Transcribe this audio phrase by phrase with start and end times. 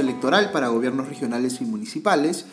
[0.00, 2.46] electoral para gobiernos regionales y municipales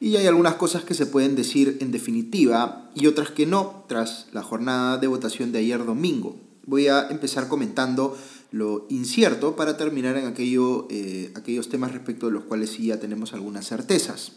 [0.00, 4.26] y hay algunas cosas que se pueden decir en definitiva y otras que no tras
[4.32, 6.36] la jornada de votación de ayer domingo.
[6.66, 8.16] Voy a empezar comentando
[8.50, 13.00] lo incierto para terminar en aquello, eh, aquellos temas respecto de los cuales sí ya
[13.00, 14.32] tenemos algunas certezas.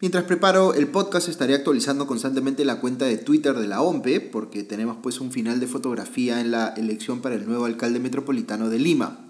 [0.00, 4.62] Mientras preparo el podcast estaré actualizando constantemente la cuenta de Twitter de la OMPE porque
[4.62, 8.78] tenemos pues un final de fotografía en la elección para el nuevo alcalde metropolitano de
[8.78, 9.27] Lima.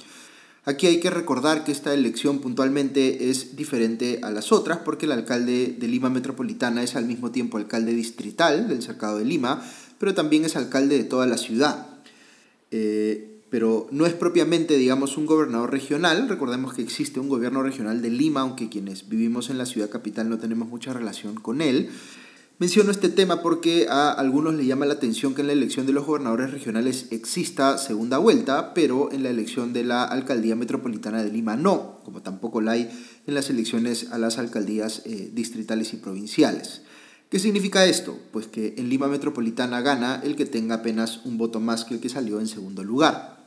[0.64, 5.12] Aquí hay que recordar que esta elección puntualmente es diferente a las otras porque el
[5.12, 9.62] alcalde de Lima Metropolitana es al mismo tiempo alcalde distrital del cercado de Lima,
[9.98, 11.86] pero también es alcalde de toda la ciudad.
[12.70, 16.28] Eh, pero no es propiamente, digamos, un gobernador regional.
[16.28, 20.28] Recordemos que existe un gobierno regional de Lima, aunque quienes vivimos en la ciudad capital
[20.28, 21.88] no tenemos mucha relación con él.
[22.60, 25.92] Menciono este tema porque a algunos le llama la atención que en la elección de
[25.92, 31.30] los gobernadores regionales exista segunda vuelta, pero en la elección de la alcaldía metropolitana de
[31.30, 32.90] Lima no, como tampoco la hay
[33.28, 36.82] en las elecciones a las alcaldías eh, distritales y provinciales.
[37.30, 38.18] ¿Qué significa esto?
[38.32, 42.00] Pues que en Lima metropolitana gana el que tenga apenas un voto más que el
[42.00, 43.37] que salió en segundo lugar.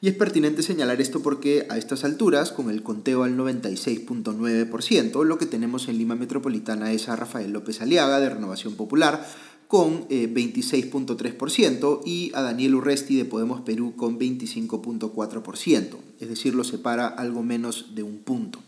[0.00, 5.38] Y es pertinente señalar esto porque a estas alturas, con el conteo al 96.9%, lo
[5.38, 9.26] que tenemos en Lima Metropolitana es a Rafael López Aliaga de Renovación Popular
[9.66, 16.62] con 26.3% eh, y a Daniel Urresti de Podemos Perú con 25.4%, es decir, lo
[16.62, 18.60] separa algo menos de un punto.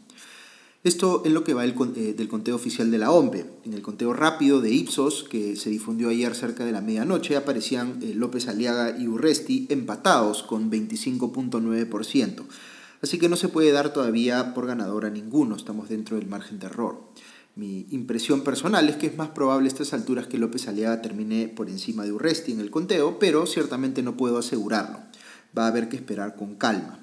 [0.83, 3.45] Esto es lo que va eh, del conteo oficial de la OMPE.
[3.67, 7.99] En el conteo rápido de Ipsos, que se difundió ayer cerca de la medianoche, aparecían
[8.01, 12.45] eh, López Aliaga y Urresti empatados con 25.9%.
[13.03, 16.59] Así que no se puede dar todavía por ganador a ninguno, estamos dentro del margen
[16.59, 17.13] de error.
[17.57, 21.49] Mi impresión personal es que es más probable a estas alturas que López Aliaga termine
[21.49, 25.01] por encima de Urresti en el conteo, pero ciertamente no puedo asegurarlo.
[25.57, 27.00] Va a haber que esperar con calma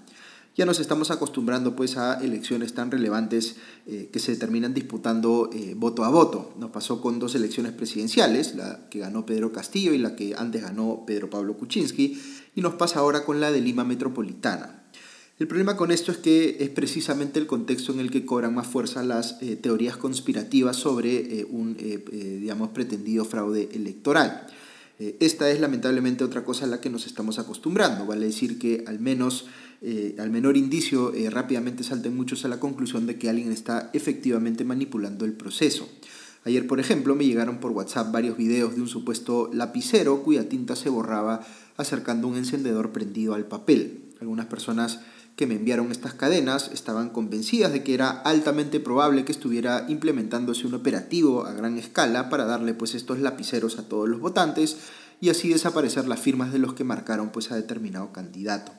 [0.58, 5.76] ya nos estamos acostumbrando pues a elecciones tan relevantes eh, que se terminan disputando eh,
[5.78, 6.52] voto a voto.
[6.58, 10.64] Nos pasó con dos elecciones presidenciales, la que ganó Pedro Castillo y la que antes
[10.64, 12.20] ganó Pedro Pablo Kuczynski,
[12.56, 14.84] y nos pasa ahora con la de Lima Metropolitana.
[15.38, 18.66] El problema con esto es que es precisamente el contexto en el que cobran más
[18.66, 24.48] fuerza las eh, teorías conspirativas sobre un digamos, pretendido fraude electoral.
[25.00, 29.00] Esta es lamentablemente otra cosa a la que nos estamos acostumbrando, vale decir que al
[29.00, 29.46] menos
[29.82, 33.92] eh, al menor indicio, eh, rápidamente salten muchos a la conclusión de que alguien está
[33.94, 35.88] efectivamente manipulando el proceso.
[36.46, 40.76] Ayer, por ejemplo, me llegaron por WhatsApp varios videos de un supuesto lapicero cuya tinta
[40.76, 44.06] se borraba acercando un encendedor prendido al papel.
[44.20, 45.02] Algunas personas
[45.38, 50.66] que me enviaron estas cadenas estaban convencidas de que era altamente probable que estuviera implementándose
[50.66, 54.78] un operativo a gran escala para darle pues estos lapiceros a todos los votantes
[55.22, 58.72] y así desaparecer las firmas de los que marcaron pues a determinado candidato.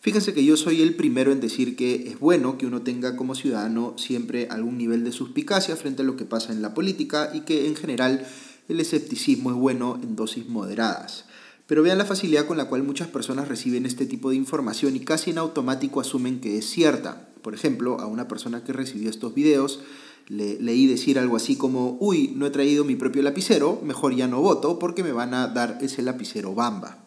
[0.00, 3.36] Fíjense que yo soy el primero en decir que es bueno que uno tenga como
[3.36, 7.42] ciudadano siempre algún nivel de suspicacia frente a lo que pasa en la política y
[7.42, 8.26] que en general
[8.68, 11.26] el escepticismo es bueno en dosis moderadas.
[11.66, 15.00] Pero vean la facilidad con la cual muchas personas reciben este tipo de información y
[15.00, 17.28] casi en automático asumen que es cierta.
[17.42, 19.80] Por ejemplo, a una persona que recibió estos videos
[20.28, 24.26] le leí decir algo así como, uy, no he traído mi propio lapicero, mejor ya
[24.26, 27.04] no voto porque me van a dar ese lapicero bamba.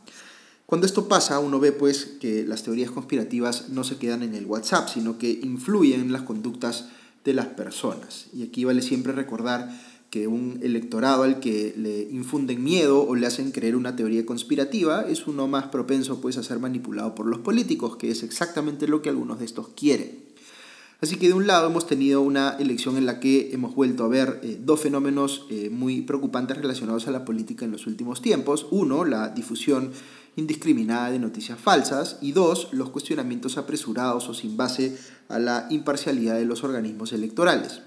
[0.65, 4.45] Cuando esto pasa, uno ve pues que las teorías conspirativas no se quedan en el
[4.45, 6.89] WhatsApp, sino que influyen en las conductas
[7.23, 8.27] de las personas.
[8.33, 9.69] Y aquí vale siempre recordar
[10.17, 15.05] que un electorado al que le infunden miedo o le hacen creer una teoría conspirativa
[15.07, 19.03] es uno más propenso pues a ser manipulado por los políticos, que es exactamente lo
[19.03, 20.25] que algunos de estos quieren.
[20.99, 24.07] Así que de un lado hemos tenido una elección en la que hemos vuelto a
[24.07, 28.65] ver eh, dos fenómenos eh, muy preocupantes relacionados a la política en los últimos tiempos.
[28.71, 29.91] Uno, la difusión
[30.35, 34.97] indiscriminada de noticias falsas y dos, los cuestionamientos apresurados o sin base
[35.29, 37.81] a la imparcialidad de los organismos electorales.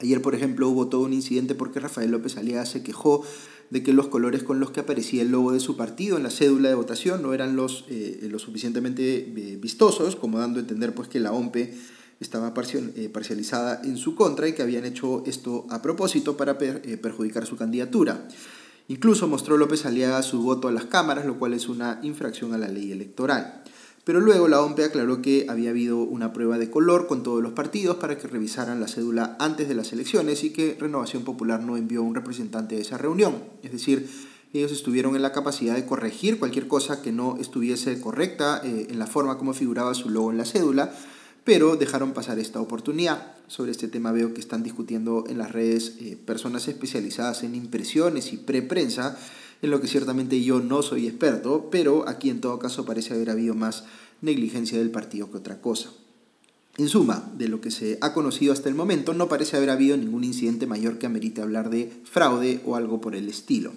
[0.00, 3.24] Ayer, por ejemplo, hubo todo un incidente porque Rafael López Aliaga se quejó
[3.70, 6.30] de que los colores con los que aparecía el logo de su partido en la
[6.30, 10.94] cédula de votación no eran los, eh, lo suficientemente eh, vistosos, como dando a entender
[10.94, 11.74] pues, que la OMPE
[12.20, 17.46] estaba eh, parcializada en su contra y que habían hecho esto a propósito para perjudicar
[17.46, 18.28] su candidatura.
[18.86, 22.58] Incluso mostró López Aliaga su voto a las cámaras, lo cual es una infracción a
[22.58, 23.63] la ley electoral.
[24.04, 27.52] Pero luego la OMP aclaró que había habido una prueba de color con todos los
[27.52, 31.76] partidos para que revisaran la cédula antes de las elecciones y que Renovación Popular no
[31.76, 33.34] envió un representante a esa reunión.
[33.62, 34.08] Es decir,
[34.52, 38.98] ellos estuvieron en la capacidad de corregir cualquier cosa que no estuviese correcta eh, en
[38.98, 40.92] la forma como figuraba su logo en la cédula
[41.44, 43.34] pero dejaron pasar esta oportunidad.
[43.46, 48.32] Sobre este tema veo que están discutiendo en las redes eh, personas especializadas en impresiones
[48.32, 49.16] y preprensa
[49.64, 53.30] en lo que ciertamente yo no soy experto, pero aquí en todo caso parece haber
[53.30, 53.84] habido más
[54.20, 55.90] negligencia del partido que otra cosa.
[56.76, 59.96] En suma, de lo que se ha conocido hasta el momento, no parece haber habido
[59.96, 63.72] ningún incidente mayor que amerite hablar de fraude o algo por el estilo.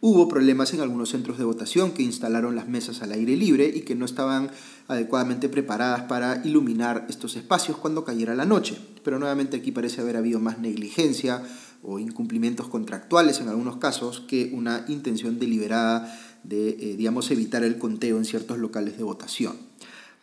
[0.00, 3.80] Hubo problemas en algunos centros de votación que instalaron las mesas al aire libre y
[3.80, 4.50] que no estaban
[4.86, 8.78] adecuadamente preparadas para iluminar estos espacios cuando cayera la noche.
[9.02, 11.42] Pero nuevamente aquí parece haber habido más negligencia
[11.82, 17.78] o incumplimientos contractuales en algunos casos que una intención deliberada de, eh, digamos, evitar el
[17.78, 19.56] conteo en ciertos locales de votación.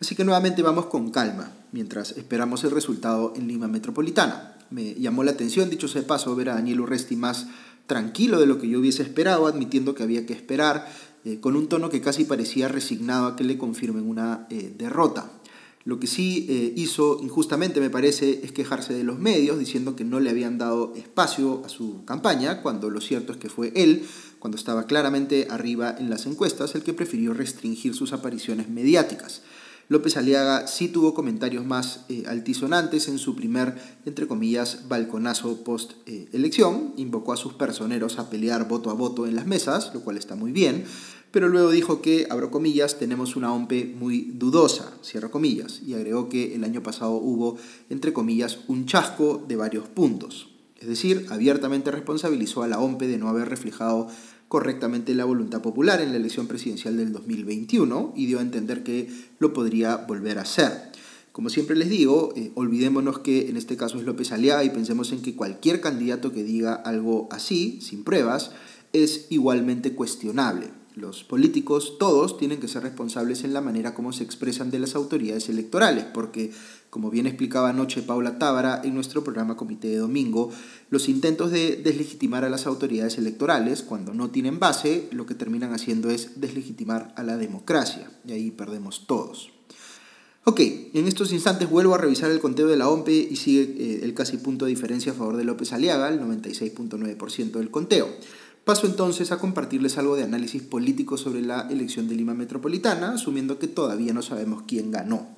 [0.00, 4.58] Así que nuevamente vamos con calma mientras esperamos el resultado en Lima Metropolitana.
[4.70, 7.46] Me llamó la atención, dicho sea paso, ver a Daniel Urresti más
[7.86, 10.88] tranquilo de lo que yo hubiese esperado, admitiendo que había que esperar,
[11.24, 15.30] eh, con un tono que casi parecía resignado a que le confirmen una eh, derrota.
[15.86, 20.04] Lo que sí eh, hizo injustamente, me parece, es quejarse de los medios, diciendo que
[20.04, 24.04] no le habían dado espacio a su campaña, cuando lo cierto es que fue él,
[24.40, 29.42] cuando estaba claramente arriba en las encuestas, el que prefirió restringir sus apariciones mediáticas.
[29.88, 36.94] López Aliaga sí tuvo comentarios más eh, altisonantes en su primer, entre comillas, balconazo post-elección.
[36.96, 40.34] invocó a sus personeros a pelear voto a voto en las mesas, lo cual está
[40.34, 40.84] muy bien,
[41.36, 46.30] pero luego dijo que, abro comillas, tenemos una OMPE muy dudosa, cierro comillas, y agregó
[46.30, 47.58] que el año pasado hubo,
[47.90, 50.48] entre comillas, un chasco de varios puntos.
[50.80, 54.08] Es decir, abiertamente responsabilizó a la OMPE de no haber reflejado
[54.48, 59.10] correctamente la voluntad popular en la elección presidencial del 2021 y dio a entender que
[59.38, 60.90] lo podría volver a hacer.
[61.32, 65.12] Como siempre les digo, eh, olvidémonos que en este caso es López Aliaga y pensemos
[65.12, 68.52] en que cualquier candidato que diga algo así, sin pruebas,
[68.94, 70.70] es igualmente cuestionable.
[70.96, 74.94] Los políticos, todos, tienen que ser responsables en la manera como se expresan de las
[74.94, 76.52] autoridades electorales, porque,
[76.88, 80.50] como bien explicaba anoche Paula Tábara en nuestro programa Comité de Domingo,
[80.88, 85.74] los intentos de deslegitimar a las autoridades electorales, cuando no tienen base, lo que terminan
[85.74, 89.50] haciendo es deslegitimar a la democracia, y ahí perdemos todos.
[90.44, 94.00] Ok, en estos instantes vuelvo a revisar el conteo de la OMPE y sigue eh,
[94.02, 98.08] el casi punto de diferencia a favor de López Aliaga, el 96.9% del conteo.
[98.66, 103.60] Paso entonces a compartirles algo de análisis político sobre la elección de Lima Metropolitana, asumiendo
[103.60, 105.28] que todavía no sabemos quién ganó.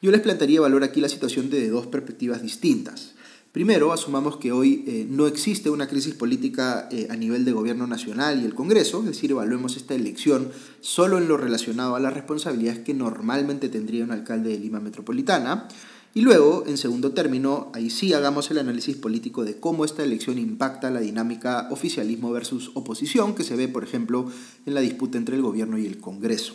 [0.00, 3.14] Yo les plantearía valor aquí la situación de dos perspectivas distintas.
[3.50, 7.88] Primero, asumamos que hoy eh, no existe una crisis política eh, a nivel de gobierno
[7.88, 12.14] nacional y el Congreso, es decir, evaluemos esta elección solo en lo relacionado a las
[12.14, 15.66] responsabilidades que normalmente tendría un alcalde de Lima Metropolitana.
[16.16, 20.38] Y luego, en segundo término, ahí sí hagamos el análisis político de cómo esta elección
[20.38, 24.30] impacta la dinámica oficialismo versus oposición que se ve, por ejemplo,
[24.64, 26.54] en la disputa entre el gobierno y el Congreso.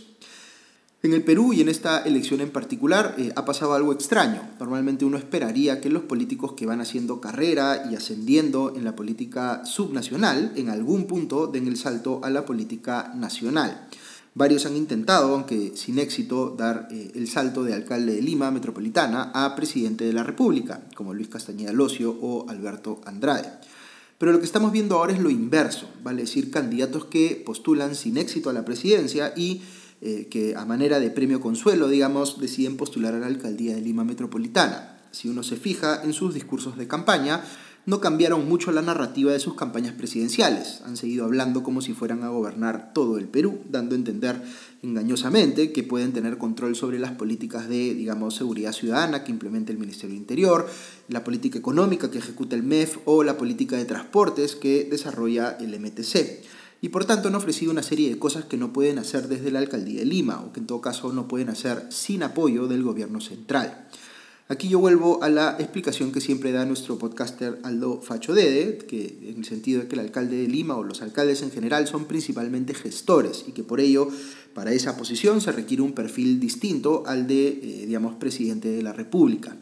[1.03, 4.41] En el Perú y en esta elección en particular eh, ha pasado algo extraño.
[4.61, 9.65] Normalmente uno esperaría que los políticos que van haciendo carrera y ascendiendo en la política
[9.65, 13.87] subnacional en algún punto den el salto a la política nacional.
[14.35, 19.31] Varios han intentado, aunque sin éxito, dar eh, el salto de alcalde de Lima metropolitana
[19.33, 23.51] a presidente de la República, como Luis Castañeda Locio o Alberto Andrade.
[24.17, 28.17] Pero lo que estamos viendo ahora es lo inverso, vale decir, candidatos que postulan sin
[28.17, 29.61] éxito a la presidencia y
[30.01, 34.03] eh, que a manera de premio consuelo, digamos, deciden postular a la alcaldía de Lima
[34.03, 34.97] metropolitana.
[35.11, 37.43] Si uno se fija en sus discursos de campaña,
[37.89, 40.81] no cambiaron mucho la narrativa de sus campañas presidenciales.
[40.85, 44.43] Han seguido hablando como si fueran a gobernar todo el Perú, dando a entender
[44.83, 49.79] engañosamente que pueden tener control sobre las políticas de, digamos, seguridad ciudadana que implementa el
[49.79, 50.69] Ministerio del Interior,
[51.07, 55.79] la política económica que ejecuta el MEF o la política de transportes que desarrolla el
[55.79, 56.43] MTC.
[56.81, 59.57] Y por tanto han ofrecido una serie de cosas que no pueden hacer desde la
[59.57, 63.19] alcaldía de Lima o que en todo caso no pueden hacer sin apoyo del gobierno
[63.19, 63.87] central.
[64.51, 69.19] Aquí yo vuelvo a la explicación que siempre da nuestro podcaster Aldo Facho Dede, que
[69.21, 72.05] en el sentido de que el alcalde de Lima o los alcaldes en general son
[72.05, 74.07] principalmente gestores y que por ello
[74.55, 78.91] para esa posición se requiere un perfil distinto al de, eh, digamos, presidente de la
[78.91, 79.55] República.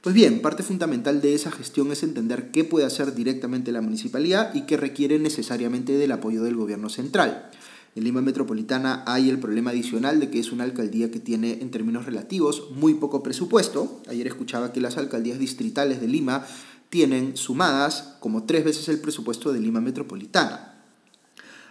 [0.00, 4.54] Pues bien, parte fundamental de esa gestión es entender qué puede hacer directamente la municipalidad
[4.54, 7.50] y qué requiere necesariamente del apoyo del gobierno central.
[7.96, 11.70] En Lima Metropolitana hay el problema adicional de que es una alcaldía que tiene en
[11.72, 14.00] términos relativos muy poco presupuesto.
[14.08, 16.46] Ayer escuchaba que las alcaldías distritales de Lima
[16.88, 20.70] tienen sumadas como tres veces el presupuesto de Lima Metropolitana.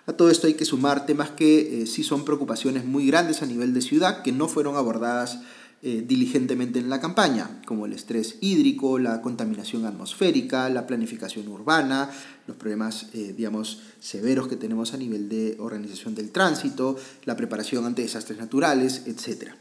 [0.08, 3.46] A todo esto hay que sumar temas que eh, sí son preocupaciones muy grandes a
[3.46, 5.40] nivel de ciudad que no fueron abordadas
[5.82, 12.10] eh, diligentemente en la campaña, como el estrés hídrico, la contaminación atmosférica, la planificación urbana,
[12.48, 17.86] los problemas, eh, digamos, severos que tenemos a nivel de organización del tránsito, la preparación
[17.86, 19.54] ante desastres naturales, etc.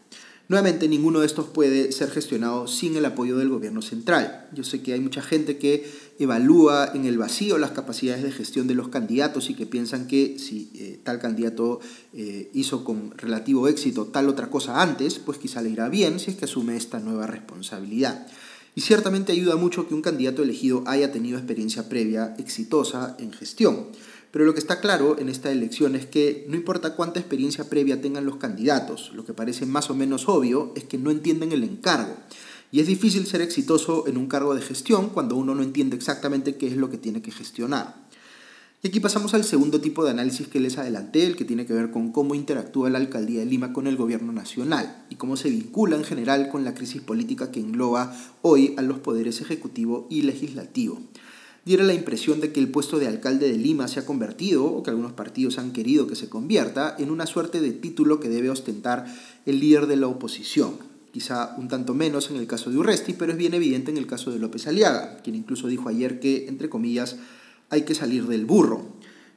[0.49, 4.49] Nuevamente, ninguno de estos puede ser gestionado sin el apoyo del gobierno central.
[4.55, 5.87] Yo sé que hay mucha gente que
[6.19, 10.39] evalúa en el vacío las capacidades de gestión de los candidatos y que piensan que
[10.39, 11.81] si eh, tal candidato
[12.15, 16.31] eh, hizo con relativo éxito tal otra cosa antes, pues quizá le irá bien si
[16.31, 18.27] es que asume esta nueva responsabilidad.
[18.75, 23.89] Y ciertamente ayuda mucho que un candidato elegido haya tenido experiencia previa exitosa en gestión.
[24.31, 28.01] Pero lo que está claro en esta elección es que no importa cuánta experiencia previa
[28.01, 31.65] tengan los candidatos, lo que parece más o menos obvio es que no entienden el
[31.65, 32.15] encargo.
[32.71, 36.57] Y es difícil ser exitoso en un cargo de gestión cuando uno no entiende exactamente
[36.57, 38.07] qué es lo que tiene que gestionar.
[38.83, 41.73] Y aquí pasamos al segundo tipo de análisis que les adelanté, el que tiene que
[41.73, 45.51] ver con cómo interactúa la alcaldía de Lima con el gobierno nacional y cómo se
[45.51, 50.23] vincula en general con la crisis política que engloba hoy a los poderes ejecutivo y
[50.23, 51.01] legislativo
[51.65, 54.83] diera la impresión de que el puesto de alcalde de Lima se ha convertido, o
[54.83, 58.51] que algunos partidos han querido que se convierta, en una suerte de título que debe
[58.51, 59.07] ostentar
[59.47, 60.75] el líder de la oposición.
[61.13, 64.07] Quizá un tanto menos en el caso de Urresti, pero es bien evidente en el
[64.07, 67.17] caso de López Aliaga, quien incluso dijo ayer que, entre comillas,
[67.71, 68.87] hay que salir del burro.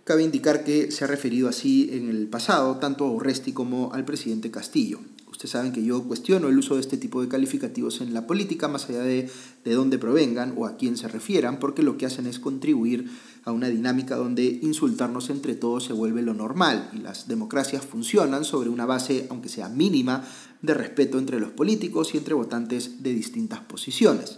[0.03, 4.03] Cabe indicar que se ha referido así en el pasado tanto a Urresti como al
[4.03, 4.99] presidente Castillo.
[5.31, 8.67] Ustedes saben que yo cuestiono el uso de este tipo de calificativos en la política,
[8.67, 9.29] más allá de,
[9.63, 13.09] de dónde provengan o a quién se refieran, porque lo que hacen es contribuir
[13.45, 18.43] a una dinámica donde insultarnos entre todos se vuelve lo normal y las democracias funcionan
[18.43, 20.23] sobre una base, aunque sea mínima,
[20.61, 24.37] de respeto entre los políticos y entre votantes de distintas posiciones.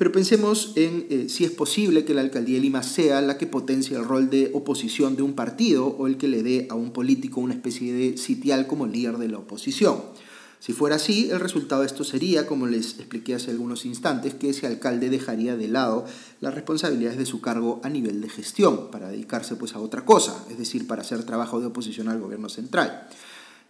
[0.00, 3.46] Pero pensemos en eh, si es posible que la alcaldía de Lima sea la que
[3.46, 6.90] potencie el rol de oposición de un partido o el que le dé a un
[6.94, 10.00] político una especie de sitial como líder de la oposición.
[10.58, 14.48] Si fuera así, el resultado de esto sería, como les expliqué hace algunos instantes, que
[14.48, 16.06] ese alcalde dejaría de lado
[16.40, 20.46] las responsabilidades de su cargo a nivel de gestión para dedicarse pues a otra cosa,
[20.50, 23.06] es decir, para hacer trabajo de oposición al gobierno central.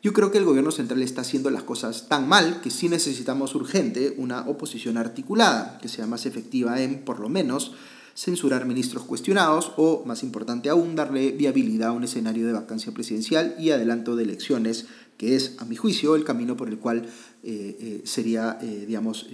[0.03, 3.55] Yo creo que el gobierno central está haciendo las cosas tan mal que sí necesitamos
[3.55, 7.73] urgente una oposición articulada, que sea más efectiva en, por lo menos,
[8.17, 13.55] censurar ministros cuestionados o, más importante aún, darle viabilidad a un escenario de vacancia presidencial
[13.59, 14.87] y adelanto de elecciones
[15.21, 17.05] que es, a mi juicio, el camino por el cual
[17.43, 19.27] eh, eh, sería, eh, digamos,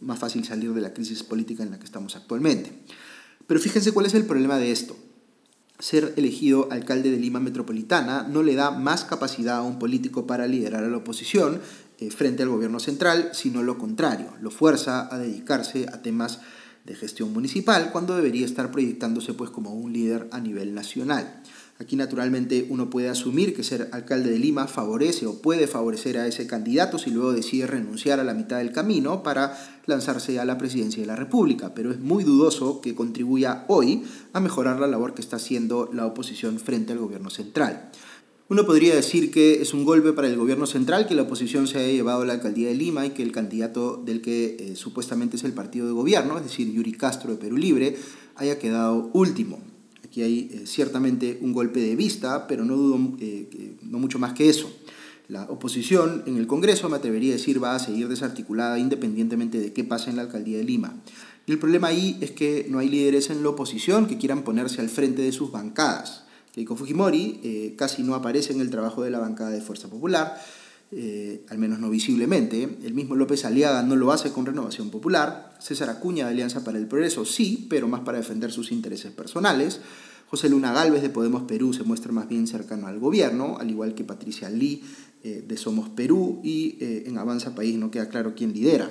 [0.00, 2.70] más fácil salir de la crisis política en la que estamos actualmente.
[3.44, 4.96] Pero fíjense cuál es el problema de esto.
[5.78, 10.46] Ser elegido alcalde de Lima Metropolitana no le da más capacidad a un político para
[10.46, 11.60] liderar a la oposición
[12.10, 16.40] frente al gobierno central, sino lo contrario, lo fuerza a dedicarse a temas
[16.84, 21.40] de gestión municipal cuando debería estar proyectándose pues como un líder a nivel nacional.
[21.80, 26.26] Aquí naturalmente uno puede asumir que ser alcalde de Lima favorece o puede favorecer a
[26.28, 30.56] ese candidato si luego decide renunciar a la mitad del camino para lanzarse a la
[30.56, 35.14] presidencia de la República, pero es muy dudoso que contribuya hoy a mejorar la labor
[35.14, 37.90] que está haciendo la oposición frente al gobierno central.
[38.48, 41.78] Uno podría decir que es un golpe para el gobierno central que la oposición se
[41.78, 45.36] haya llevado a la alcaldía de Lima y que el candidato del que eh, supuestamente
[45.36, 47.96] es el partido de gobierno, es decir, Yuri Castro de Perú Libre,
[48.36, 49.73] haya quedado último.
[50.14, 54.32] Aquí hay eh, ciertamente un golpe de vista, pero no dudo eh, no mucho más
[54.32, 54.70] que eso.
[55.26, 59.72] La oposición en el Congreso, me atrevería a decir, va a seguir desarticulada independientemente de
[59.72, 60.94] qué pase en la alcaldía de Lima.
[61.48, 64.88] El problema ahí es que no hay líderes en la oposición que quieran ponerse al
[64.88, 66.22] frente de sus bancadas.
[66.54, 70.40] Keiko Fujimori eh, casi no aparece en el trabajo de la bancada de Fuerza Popular,
[71.50, 72.78] al menos no visiblemente.
[72.82, 75.54] El mismo López Aliaga no lo hace con Renovación Popular.
[75.58, 79.80] César Acuña de Alianza para el Progreso sí, pero más para defender sus intereses personales.
[80.34, 83.94] José Luna Galvez de Podemos Perú se muestra más bien cercano al gobierno, al igual
[83.94, 84.82] que Patricia Lee
[85.22, 88.90] eh, de Somos Perú y eh, en Avanza País no queda claro quién lidera.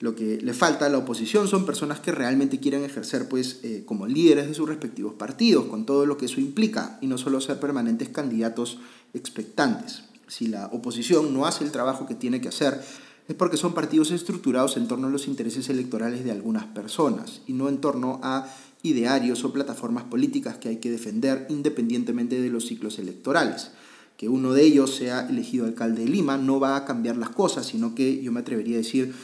[0.00, 3.82] Lo que le falta a la oposición son personas que realmente quieren ejercer pues, eh,
[3.84, 7.40] como líderes de sus respectivos partidos, con todo lo que eso implica, y no solo
[7.40, 8.78] ser permanentes candidatos
[9.12, 10.04] expectantes.
[10.28, 12.80] Si la oposición no hace el trabajo que tiene que hacer,
[13.26, 17.52] es porque son partidos estructurados en torno a los intereses electorales de algunas personas y
[17.52, 18.48] no en torno a
[18.82, 23.72] idearios o plataformas políticas que hay que defender independientemente de los ciclos electorales.
[24.16, 27.66] Que uno de ellos sea elegido alcalde de Lima no va a cambiar las cosas,
[27.66, 29.14] sino que yo me atrevería a decir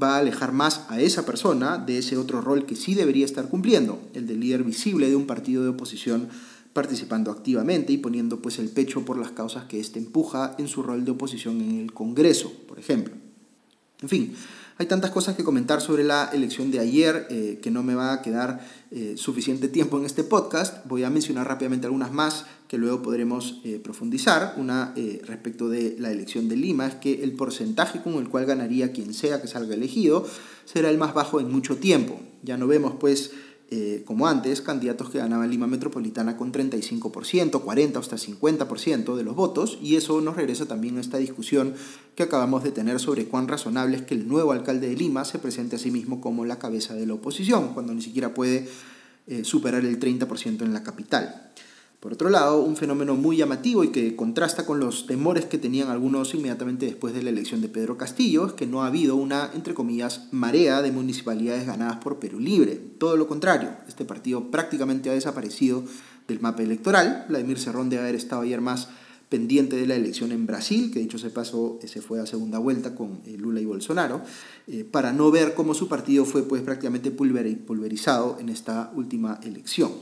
[0.00, 3.48] va a alejar más a esa persona de ese otro rol que sí debería estar
[3.48, 6.28] cumpliendo, el de líder visible de un partido de oposición
[6.72, 10.82] participando activamente y poniendo pues el pecho por las causas que éste empuja en su
[10.82, 13.14] rol de oposición en el Congreso, por ejemplo.
[14.00, 14.34] En fin,
[14.78, 18.14] hay tantas cosas que comentar sobre la elección de ayer eh, que no me va
[18.14, 20.84] a quedar eh, suficiente tiempo en este podcast.
[20.86, 24.54] Voy a mencionar rápidamente algunas más que luego podremos eh, profundizar.
[24.56, 28.92] Una respecto de la elección de Lima es que el porcentaje con el cual ganaría
[28.92, 30.26] quien sea que salga elegido
[30.64, 32.18] será el más bajo en mucho tiempo.
[32.42, 33.30] Ya no vemos pues
[33.74, 39.34] eh, como antes, candidatos que ganaban Lima Metropolitana con 35%, 40 hasta 50% de los
[39.34, 41.72] votos, y eso nos regresa también a esta discusión
[42.14, 45.38] que acabamos de tener sobre cuán razonable es que el nuevo alcalde de Lima se
[45.38, 48.68] presente a sí mismo como la cabeza de la oposición, cuando ni siquiera puede
[49.26, 51.52] eh, superar el 30% en la capital.
[52.02, 55.88] Por otro lado, un fenómeno muy llamativo y que contrasta con los temores que tenían
[55.88, 59.52] algunos inmediatamente después de la elección de Pedro Castillo es que no ha habido una,
[59.54, 62.74] entre comillas, marea de municipalidades ganadas por Perú Libre.
[62.98, 65.84] Todo lo contrario, este partido prácticamente ha desaparecido
[66.26, 67.26] del mapa electoral.
[67.28, 68.88] Vladimir Cerrón debe haber estado ayer más
[69.28, 72.96] pendiente de la elección en Brasil, que dicho se pasó, se fue a segunda vuelta
[72.96, 74.22] con eh, Lula y Bolsonaro,
[74.66, 79.92] eh, para no ver cómo su partido fue pues prácticamente pulverizado en esta última elección.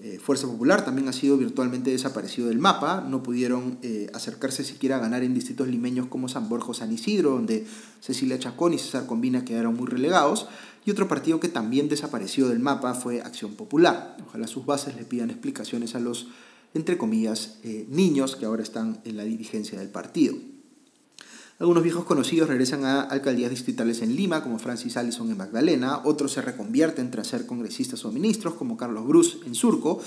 [0.00, 4.96] Eh, Fuerza Popular también ha sido virtualmente desaparecido del mapa, no pudieron eh, acercarse siquiera
[4.96, 7.66] a ganar en distritos limeños como San Borja o San Isidro, donde
[8.00, 10.46] Cecilia Chacón y César Combina quedaron muy relegados,
[10.84, 14.16] y otro partido que también desapareció del mapa fue Acción Popular.
[14.24, 16.28] Ojalá sus bases le pidan explicaciones a los,
[16.74, 20.36] entre comillas, eh, niños que ahora están en la dirigencia del partido.
[21.60, 26.02] Algunos viejos conocidos regresan a alcaldías distritales en Lima, como Francis Allison en Magdalena.
[26.04, 30.00] Otros se reconvierten tras ser congresistas o ministros, como Carlos Bruce en Surco.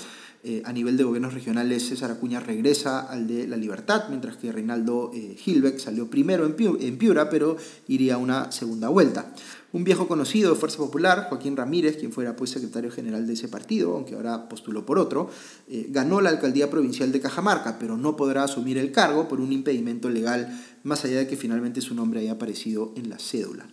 [0.44, 4.50] Eh, a nivel de gobiernos regionales, César Acuña regresa al de La Libertad, mientras que
[4.50, 9.34] Reinaldo eh, Hilbeck salió primero en Piura, pero iría a una segunda vuelta.
[9.72, 13.48] Un viejo conocido de Fuerza Popular, Joaquín Ramírez, quien fuera pues secretario general de ese
[13.48, 15.30] partido, aunque ahora postuló por otro,
[15.66, 19.50] eh, ganó la alcaldía provincial de Cajamarca, pero no podrá asumir el cargo por un
[19.50, 23.66] impedimento legal, más allá de que finalmente su nombre haya aparecido en la cédula.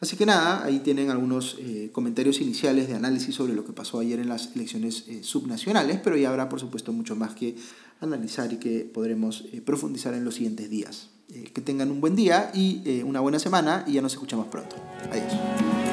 [0.00, 4.00] Así que nada, ahí tienen algunos eh, comentarios iniciales de análisis sobre lo que pasó
[4.00, 7.54] ayer en las elecciones eh, subnacionales, pero ya habrá por supuesto mucho más que
[8.00, 11.12] analizar y que podremos profundizar en los siguientes días.
[11.34, 14.48] Eh, que tengan un buen día y eh, una buena semana y ya nos escuchamos
[14.48, 14.76] pronto.
[15.10, 15.91] Adiós.